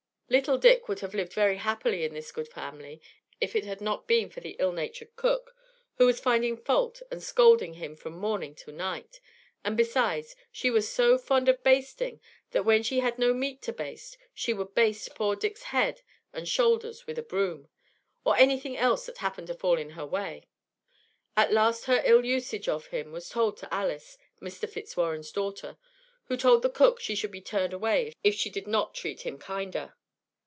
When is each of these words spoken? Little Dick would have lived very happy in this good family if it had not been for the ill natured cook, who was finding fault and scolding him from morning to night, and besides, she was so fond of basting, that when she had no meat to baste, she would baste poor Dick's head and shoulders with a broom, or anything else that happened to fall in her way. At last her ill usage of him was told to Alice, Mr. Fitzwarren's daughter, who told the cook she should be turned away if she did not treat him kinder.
Little 0.31 0.57
Dick 0.57 0.87
would 0.87 1.01
have 1.01 1.13
lived 1.13 1.33
very 1.33 1.57
happy 1.57 2.05
in 2.05 2.13
this 2.13 2.31
good 2.31 2.47
family 2.47 3.01
if 3.41 3.53
it 3.53 3.65
had 3.65 3.81
not 3.81 4.07
been 4.07 4.29
for 4.29 4.39
the 4.39 4.55
ill 4.59 4.71
natured 4.71 5.13
cook, 5.17 5.53
who 5.95 6.05
was 6.05 6.21
finding 6.21 6.55
fault 6.55 7.01
and 7.11 7.21
scolding 7.21 7.73
him 7.73 7.97
from 7.97 8.13
morning 8.13 8.55
to 8.63 8.71
night, 8.71 9.19
and 9.65 9.75
besides, 9.75 10.37
she 10.49 10.69
was 10.69 10.87
so 10.87 11.17
fond 11.17 11.49
of 11.49 11.61
basting, 11.65 12.21
that 12.51 12.63
when 12.63 12.81
she 12.81 12.99
had 13.01 13.19
no 13.19 13.33
meat 13.33 13.61
to 13.63 13.73
baste, 13.73 14.17
she 14.33 14.53
would 14.53 14.73
baste 14.73 15.13
poor 15.15 15.35
Dick's 15.35 15.63
head 15.63 16.01
and 16.31 16.47
shoulders 16.47 17.05
with 17.05 17.19
a 17.19 17.23
broom, 17.23 17.67
or 18.23 18.37
anything 18.37 18.77
else 18.77 19.07
that 19.07 19.17
happened 19.17 19.47
to 19.47 19.53
fall 19.53 19.77
in 19.77 19.89
her 19.99 20.05
way. 20.05 20.47
At 21.35 21.51
last 21.51 21.87
her 21.87 22.01
ill 22.05 22.23
usage 22.23 22.69
of 22.69 22.87
him 22.87 23.11
was 23.11 23.27
told 23.27 23.57
to 23.57 23.73
Alice, 23.73 24.17
Mr. 24.41 24.69
Fitzwarren's 24.69 25.33
daughter, 25.33 25.77
who 26.27 26.37
told 26.37 26.61
the 26.61 26.69
cook 26.69 27.01
she 27.01 27.15
should 27.15 27.31
be 27.31 27.41
turned 27.41 27.73
away 27.73 28.13
if 28.23 28.33
she 28.33 28.49
did 28.49 28.65
not 28.65 28.95
treat 28.95 29.23
him 29.25 29.37
kinder. 29.37 29.93